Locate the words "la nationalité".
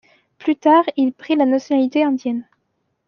1.35-2.03